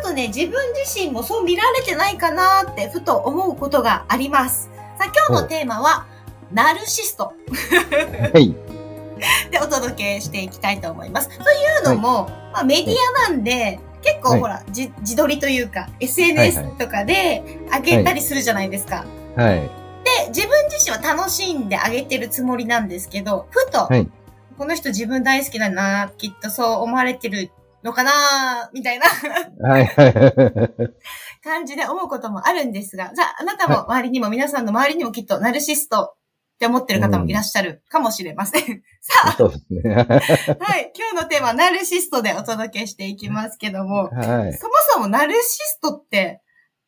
[0.00, 4.70] っとね、自分自身もそう見られてないかなってふと思うことがあります。
[4.98, 6.06] さあ、今日のテーマは、
[6.52, 7.32] ナルシスト
[8.32, 8.56] はい。
[9.50, 11.28] でお届けしていきたいと思います。
[11.28, 11.36] とい
[11.82, 12.94] うのも、まあ、メディ
[13.26, 19.04] アなんで、結構はいほら、じ自撮りというか、はいは SNS いとかで上げたりするじゃないですか。
[19.36, 19.56] はい。
[19.56, 24.08] で、自分自身は楽しんであげてるつもりなんですけど、ふと、はい
[24.60, 27.50] この人自分大好きだな、きっとそう思われてる
[27.82, 29.06] のかな、みたいな
[29.68, 29.86] はい。
[29.86, 30.12] はい。
[31.42, 36.16] 感じで思うこともあるんですが、じゃあ、あなたも周りにも、皆さんの周りにもきっとナルシストっ
[36.58, 38.82] て思ってる方もいらっしゃるかもしれません。
[39.00, 39.94] さ そうですね。
[39.94, 44.52] あ、はい、今日のテーマはナルシストでお届けしていきますけども、はい。
[44.52, 46.42] そもそもナルシストって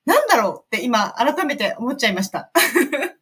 [0.05, 2.50] なんだろうって今改めて思っちゃいました。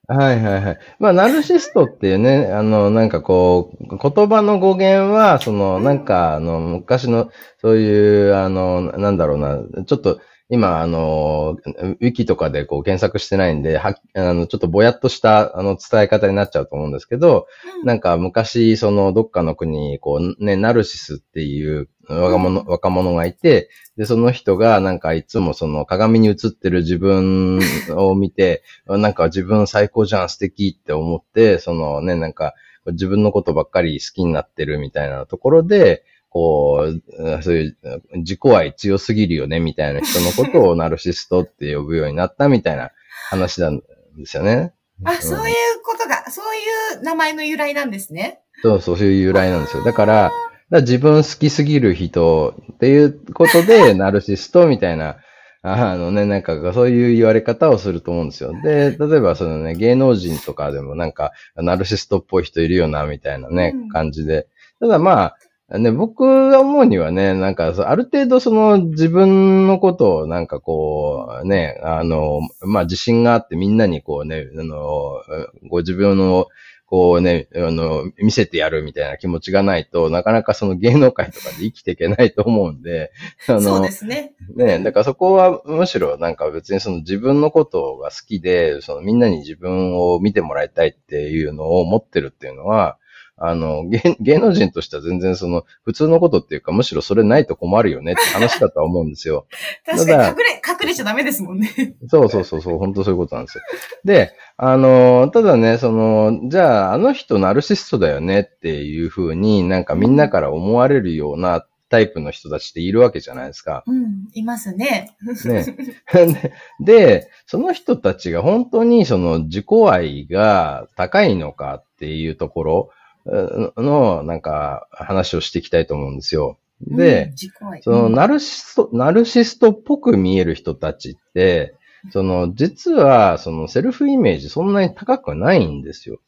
[0.09, 0.79] はいはいはい。
[0.99, 11.57] まあ、ナルシストっていうね、あの、なんかこう、言葉の語源は、その、なんか、あの、昔の、そういう、あの、なんだろうな、ちょっと、今、あの、
[12.01, 17.47] ウィキとかでこう検索してないんで、はあの、ちょっとぼやっとした、あの、伝え方になっちゃうと思うんですけど、
[17.85, 32.55] なんか昔、その、どっかの国に、こう、ね、ナルシスっていう若者、若者がいて、で、その人が、なんかいつもその鏡に映ってる自分を見て、 なんか自分最高じゃん、素敵って思って、そのね、なんか、
[32.87, 37.77] 自分のことばっかり好きになってるみたいなところで、こう、そういう
[38.15, 42.91] 自己愛強すぎるよね、みたいな人のことをナルシストって呼ぶようになったみたいな
[43.29, 43.81] 話なん
[44.17, 44.73] ですよね。
[45.05, 46.57] あ、そういうことが、そう
[46.97, 48.41] いう名前の由来なんですね。
[48.63, 49.85] そうそう、そういう由来なんですよ。
[49.85, 50.33] だから、
[50.71, 55.17] だ自分好きすぎる人っていうことで、 ナルシストみたいな、
[55.63, 58.53] あのね、なんかそういう言われ方をすると思うんですよ。
[58.63, 64.47] で、例えばそのね、芸能人とかでもなんか、ナルシストっぽい人いるよな、みたいなね、うん感じで。
[64.79, 65.35] ただま
[65.73, 75.23] あ、ね、僕が思うにはね、なんかある程度その自分のことをなんかこう、ね、あの、まあ自信があってみんなにこうね、あの、
[75.69, 76.49] ご自分の
[76.91, 83.13] こうね、あの、見せてやるみたいな気持ちがないと、なかなかその芸能界とかで生きていけないと思うんで、
[83.47, 84.35] あの、そうですね。
[84.57, 92.99] ね、だからそこはむしろなんか別にその自分のことが好きで、そのみんなに自分を見てもらいたいっていうのを持ってるっていうのは、
[93.43, 99.47] あの、芸芸能人としては全然その普通のことっていうかむしろそれないと困るよねって話だとは思うんですよ。
[99.87, 101.97] 確かに隠れ、隠れちゃダメですもんね。
[102.07, 103.65] そうそうそうそう、本当そういうことなんですよ。
[104.05, 113.85] で、あの、ただね、その、じゃあ、あの人ナルシストだよねっていうふうになんかみんなから思われるようなタイプの人たちっているわけじゃないですか。
[113.87, 115.17] うん、いますね。
[115.47, 115.65] ね。
[116.13, 126.59] でで、その人たちが本当にその自己愛が高いのかっていうところうんの、なんか話をしていきたいと思うんですよ。
[126.89, 131.75] うんで、、自己愛そのうんナルシスト、ナルシストっぽく見える人たちって、
[132.11, 136.21] その、実は、そのセルフイメージそんなに高くないんですよ。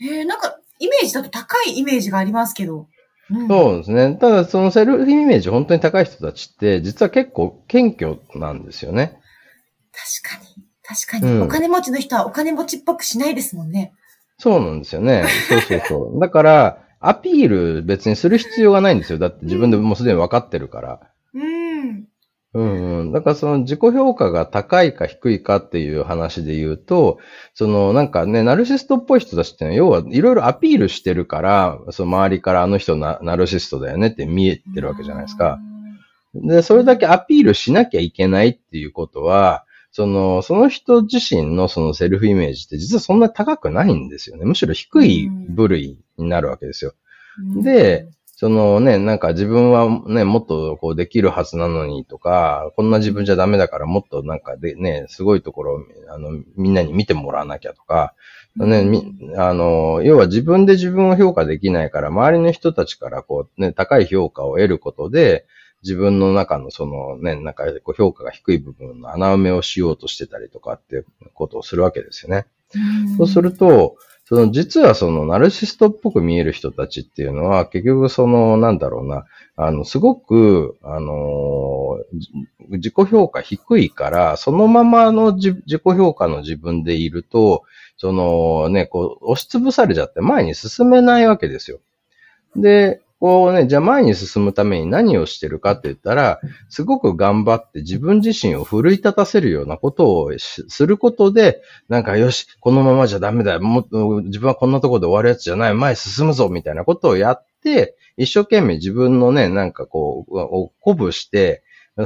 [0.00, 2.86] えー、なんか、イメージだと高いイメージがありますけど。
[3.30, 4.16] うんそうですね。
[4.20, 9.20] ただ、そのセルフイメージ本当に高い人たちって、実は結構謙虚なんですよね。
[10.22, 10.64] 確かに。
[10.82, 13.92] 確かに、うんお金持ちの人はお金持ちっぽくしないですもんね。
[14.40, 15.24] そうなんですよね。
[15.48, 16.18] そうそうそう。
[16.20, 19.18] だから、アピール別にする必要がないんですよ。
[19.18, 21.00] だって自分でもうすでに分かってるから。
[21.34, 22.04] うん。
[22.52, 23.12] うんうん。
[23.12, 27.18] だからその自己評価が高いか低いかっていう話で言うと、
[27.54, 35.58] そのなんかね、ナルシストっぽい人たちってのは、要はいろいろアピールしてるから、その周りからあの人なナルシストだよねって見えてるわけじゃないですか。
[36.34, 44.44] で、それだけアピールしなきゃいけないっていうことは、その、その人自身のそのセルフイメージって実はそんな高くないんですよね。
[44.44, 46.92] むしろ低い部類になるわけですよ。
[46.92, 48.08] うんで、
[48.40, 55.78] そのね、なんか自分はね、もっとこうできるはずなのにとか、こんな自分じゃダメだからもっとなんかでね、すごいところを
[56.08, 58.14] あのみんなに見てもらわなきゃとか、
[58.56, 65.44] ね、み、あの、要は自分で自分を評価できないから、周りの人たちからこうね、高い評価を得ることで、
[65.82, 72.46] 自分の中のそのね、なんかこう評価が低い部分の穴埋めをしようとしてたりとかっていうことをするわけですよね。
[72.74, 72.78] う
[73.14, 79.24] んそうすると、その実はそのナルシストっぽく見える人たちっていうのは結局そのなんだろうな、
[79.56, 87.64] あの、すごく、あのー、自己評価低いから、そのままの自己評価の自分でいると、
[87.98, 91.80] そのね、こう、押しつぶされちゃって前に進めないわけですよ。
[92.56, 96.40] で、こうね、じゃあ前に進むために何をしてるかって言ったら、
[96.70, 103.60] すごく頑張って自分自身を奮い立たせるようなことをすることで、なんかよし、このままじゃダメだよ。
[103.60, 105.74] もっと自分はこんなとこで終わるやつじゃない。
[105.74, 111.62] 前進むぞみたいなことをやって、一生懸命自分のね、なんかこう、を鼓舞して、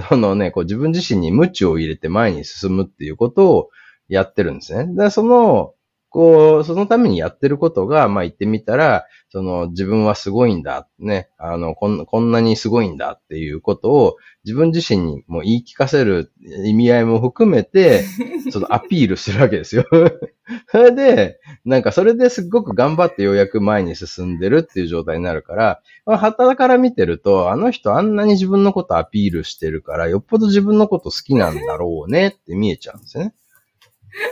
[0.08, 3.70] そのね、こう自分自身に無知を入れて前に進むっていうことを
[4.08, 4.92] やってるんですね。
[4.96, 5.74] で、その、
[6.14, 16.30] こう、そのためにやってることが、まあ言ってみたら、その自分はすごいんだ、ね、あの、こんこんなにすごいんだっていうことを自分自身にも言い聞かせる
[16.64, 18.04] 意味合いも含めて、
[18.52, 19.86] そのアピールするわけですよ。
[20.70, 33.34] それで、なんかそれですっごく頑張ってようやく前に進んでるっていう状態になるから、まあ、旗から見てると、あの人あんなに自分のことアピールしてるから、よっぽど自分のこと好きなんだろうねって見えちゃうんですよね。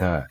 [0.00, 0.26] は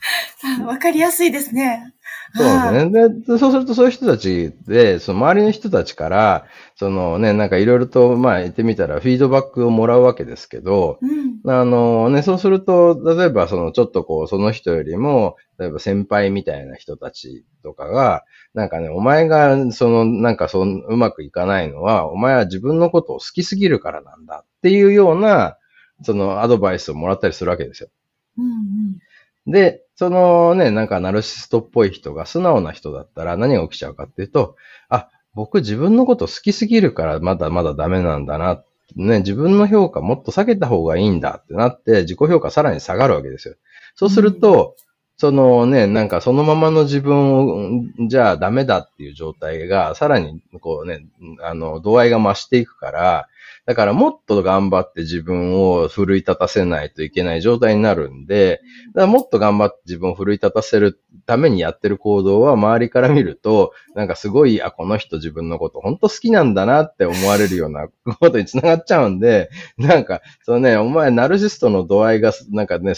[0.60, 0.62] い。
[0.62, 1.92] わかりやすいですね。
[2.34, 3.08] そうですね。
[3.08, 6.46] で、そうするとそういう人たちで、その周りの人たちから、
[6.76, 18.24] そのね、なんかいろいろと、まあ言ってみたらフィードバックをもらうわけですけど、うん、あのね、そうすると、例えばそのちょっとこう、その人よりも、例えば先輩みたいな人たちとかが、
[18.54, 25.58] なんかね、お前が、その、なんかその、うまくいかないのは、お前は自分のことを好きすぎるからなんだっていうような、
[26.02, 27.90] そのアドバイスをもらったりするわけですよ。
[28.38, 28.98] うんうん
[29.46, 34.56] で、そのね、なんかナルシストっぽい人が素直な人だったら何が起きちゃうかっていうと、
[34.88, 38.62] あ、僕自分のこと好きすぎるからまだまだダメなんだな。
[38.96, 43.54] ね、自分の評価もっと下げた方がいいんだってなって自己評価さらに下がるわけですよ。
[43.94, 51.06] そうすると、うんそのね、なんかそのままの自分を、じゃあダメだっていう状態が、さらにこうね、
[51.42, 53.28] あの、度合いが増していくから、
[53.64, 58.60] だからもっと頑張って自分を奮い立たせないといけない状態になるんで、
[58.94, 72.94] だからもっと頑張って自分を奮い立たせるためにやってる行動は周りから見ると、なんかすごい、あ、この人自分のこと本当好きなんだなって思われるようなことにつながっちゃうんで、なんか、そのね、お前ナルシストの度合いが、なんかね、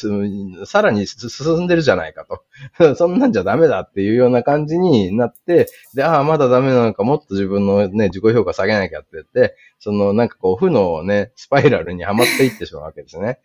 [0.64, 2.42] さらに進んでるじゃないかと。
[2.96, 13.38] そんなんじゃダメだっていうような感じになって、で、ああ、まだダメなのか、もっと自分のね、自己評価下げなきゃって言って、そのなんかこう、負のね、スパイラルにはまっていってしまうわけですね。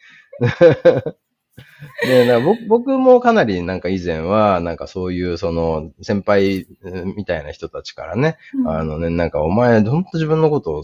[2.04, 6.68] で僕僕もかなりなんか以前は、なんかそういうその先輩
[7.16, 10.84] みたいな人たちからね、うん、あのね、なんかお前ほんと自分のことを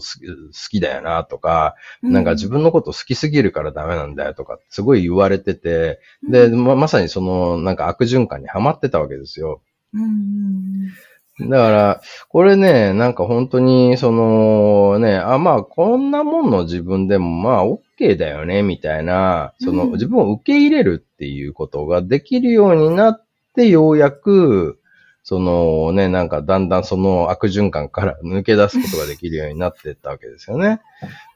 [0.70, 9.62] きだよなとか、うん、なんか自分のこと好きすぎるからダメなんだよとかすごい言われてて、で、ままさにそのなんか悪循環にはまってたわけですよ。
[9.94, 10.88] うん
[11.40, 24.78] だから、これね、なんか本当に、そのね、あ、まあ、こんなもんの自分でも、まあ、OK だよね、みたいな、その、自分を受け入れるっていうことができるようになって、ようやく、
[25.28, 30.80] そのね、なんかだんだんその悪循環から抜け出すことができるようになっていったわけですよね。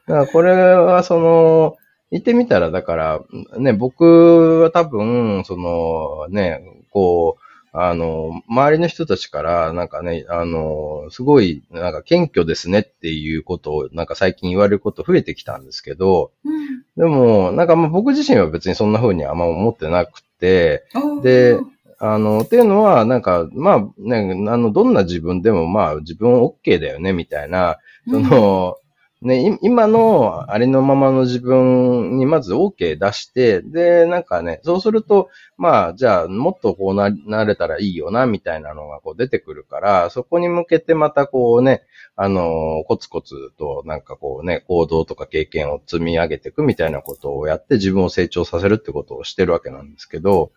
[0.07, 1.75] だからこれはその、
[2.09, 3.19] 言ってみたら、だから、
[3.57, 7.40] ね、僕は多分、そのね、こう、
[7.73, 20.83] あの、周りの人たちから、なんかね、あの、すごい、なんか謙虚ですねっていうことを、なんか最近言われること増えてきたんですけど、うん、でも、なんかまあ僕自身は別にそんな風にあんま思ってなくて、
[21.23, 21.59] で、
[21.97, 27.77] あの、っていうのは、なんか、まあ、ね、あの、どんな自分でも、まあ、自分 OK だよね、みたいな、
[28.09, 28.77] その、
[29.21, 41.83] ね、今のありのままの自分にまず OK 出して、で、なんかね、そうすると、まあ、じゃあ、もっとこうな、なれたらいいよな、みたいなのがこう出てくるから、そこに向けてまたこうね、
[42.15, 50.51] あの、コツコツとなんかこうね、行動とか経験を積み上げていくみたいなことをやって自分を成長させるってことをしてるわけなんですけど、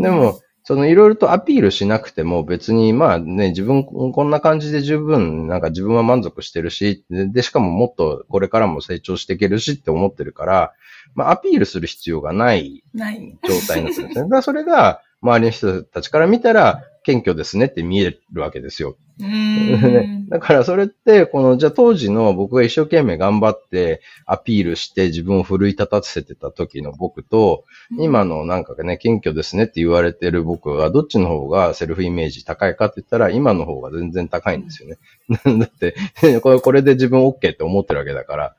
[0.00, 10.74] でも、そのいろいろとアピールしなくても別にまあね、自分こんな感じで十分なんか自分は満足してるし、で、しかももっとこれからも成長していけるしって思ってるから、
[11.14, 14.14] まあアピールする必要がない状態になってるんですね。
[14.14, 18.98] だからそれが周りの人たちから見たら謙虚ですねって見えるわけですよ。
[20.28, 27.64] だからそれって、この、じゃあ当時の僕が一生懸命頑張ってアピールして自分を奮い立たせてた時の僕と、
[27.98, 34.98] 今のなんかね、謙虚ですねって言われてる僕は、どっちの方がセルフイメージ高いかって言ったら、今の方が全然高いんですよね。
[35.58, 35.94] だって、
[36.42, 38.56] これこれで自分 OK って思ってるわけだから、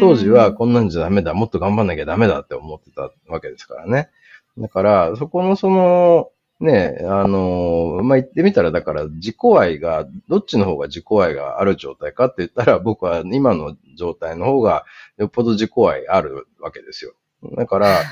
[0.00, 4.10] 当時はこんなんじゃダメだ、もっと頑張んなきゃダメだって思ってたわけですからね。
[4.58, 14.84] だから、そこのその、ね、あの、まあ、言ってみたら、だから自己愛が、どっちの方が自己愛がある状態かって言ったら、 僕は今の状態の方が
[15.18, 17.14] よっぽど自己愛あるわけですよ。
[17.56, 18.02] だから、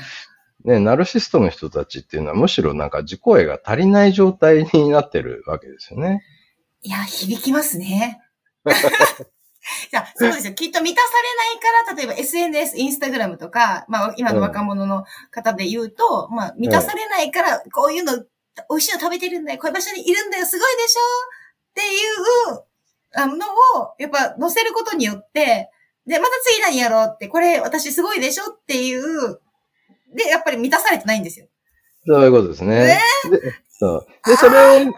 [0.63, 6.23] ね、ナルシストの人たちっていうのはむしろなんか自己愛が足りない状態になってるわけですよね。
[6.81, 8.21] いや、響きますね。
[9.89, 10.53] じゃそうですよ。
[10.53, 11.07] きっと満たさ
[11.87, 18.23] れないから、例えば SNS、インスタグラムとか、まあ今の若者の方で言うと、うん、まあ満たされないから、こういうの、
[18.69, 20.99] 美味しいの食べてるんだよ、こういう場所にいるんだよ、すごいでしょ？
[21.01, 22.63] っていう、
[23.15, 23.35] あの
[23.81, 25.69] を、やっぱ載せることによって、
[26.07, 28.51] で、また次何やろうって、これ私すごいでしょ？
[28.51, 29.39] っていう、
[30.15, 31.47] で、やっぱり満たされてないんですよ。
[32.07, 32.99] そういうことですね。
[33.77, 34.07] そう。
[34.25, 34.93] で、それを、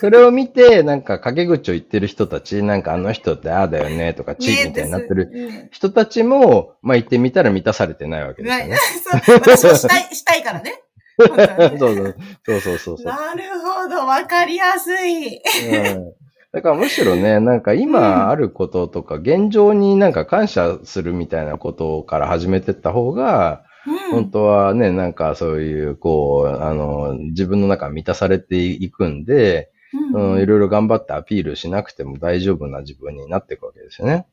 [0.00, 8.76] それを見て、なんか陰口を言ってる人たち、なんかあの人ってああだよねとか、地域みたいになってる人たちも、まあ言ってみたら満たされてないわけですよね。
[9.26, 9.34] そう。
[9.34, 10.81] 私もしたい、したいからね。
[11.78, 13.06] そうそうそうそうそう。
[13.06, 15.36] なるほど、わかりやすい。
[15.36, 16.12] うん。
[16.52, 23.64] だからむしろね、なんか今あることとか、現状になんか感謝するみたいなことから始めてった方が、
[24.10, 29.70] 本当はね、なんかそういう、こう、あの、自分の中満たされていくんで、
[30.14, 34.26] うん、いろいろ頑張ってアピールしなくても大丈夫な自分になっていくわけですよね。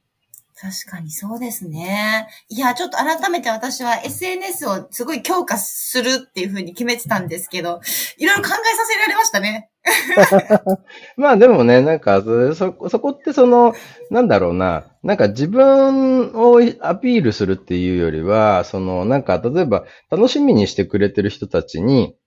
[0.62, 2.28] 確かにそうですね。
[2.50, 7.80] いや、ちょっと改めて私は SNS をすごい強化するっていうふうに決めてたんですけど、
[8.18, 9.70] いろいろ考えさせられましたね。
[11.16, 13.74] まあでもね、なんかそ、そこってその、
[14.12, 22.18] なんだろうな、なんか自分をアピールするっていうよりは、その、なんか例えば楽しみにしてくれてる人たちに、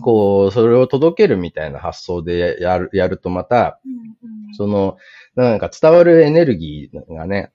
[0.00, 3.80] こう、それを届けるみたいな発想でやる、やるとまた、
[4.56, 4.96] その、
[5.34, 7.52] なんか伝わるエネルギーがね、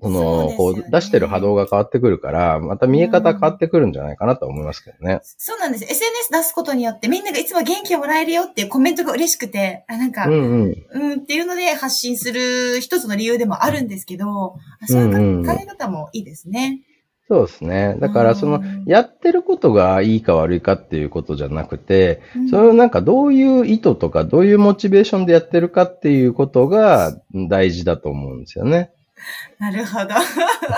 [0.00, 5.20] その、ね、こう、出してる波動が変わってくるから、また見え方変わってくるんじゃないかなと思いますけどね。
[5.22, 5.84] そうなんです。
[5.84, 16.80] SNS 出すことによってみんながいつも元気をもらえるよっていうコメントが嬉しくて、あ、なんか、うん、うん、うんっていうので発信する一つの理由でもあるんですけど、そういう考え方もいいですね。
[17.28, 17.94] そうですね。
[18.00, 28.92] だから、その、やってることがいいか悪いかっていうことじゃなくて、うん、それをなんかどういう意図とか、どういうモチベーションでやってるかっていうことが大事だと思うんですよね。
[29.58, 30.06] なるほど。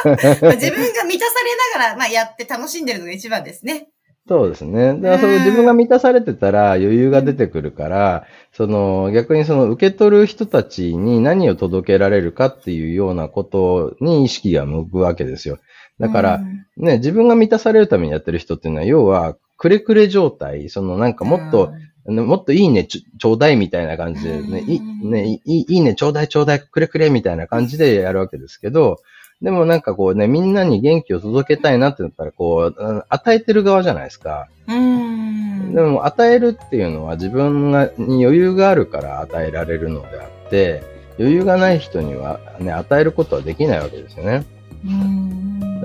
[0.07, 3.89] 自分が満たされながら、まあ、やって楽しんでるのが一番ですね。
[4.29, 4.95] そうですね。
[4.95, 15.59] だからその自分が満たされてたら余裕が出てくるから、その逆にその受け取る人たちに何を届けられるかっていうようなことに意識が向くわけですよ。
[15.99, 16.41] だから、
[16.77, 21.75] ね、自分が満たされるためにやってる人っていうのは、要は、くれくれ状態、そのなんかもっと
[22.07, 29.01] もっといいねちょうだいみたいな感じでね、いねいいいねちょうだいちょうだいくれくれみたいな感じでやるわけですけど、
[29.43, 34.49] でもなんかこうね、みんなに元気を届けたいなってなったら、こう、与えてる側じゃないですか。
[34.69, 40.83] うんでも、与えるっていうのは自分がに余裕があるから与えられるのであって、
[41.19, 44.45] 余裕がない人にはね、与えることはできないわけですよね。
[44.85, 45.30] うんだ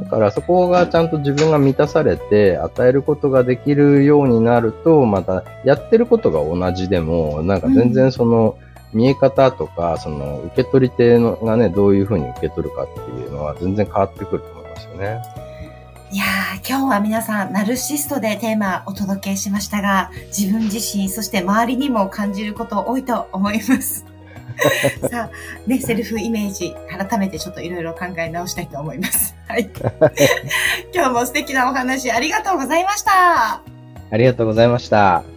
[0.10, 8.58] からそこがちゃんと自分が満たされて与えることができるようになると、またやってることが同じでも、なんか全然その
[8.94, 15.22] 見え方とか、その受け取り手のがね、どういうふうに受け取るかっていうのは全然変わってくると思いますよね。
[16.12, 24.15] いやー、今日は皆さん、ナルシストでテーマをお届けしましたが、自分自身、そして周りにも感じること多いと思います。
[25.10, 29.36] さあ、ね、セルフイメージ、改めてちょっといろいろ考え直したいと思います。
[29.48, 29.70] はい。
[30.94, 33.62] 今日も素敵なお話ありがとうございました。
[34.12, 35.35] ありがとうございました。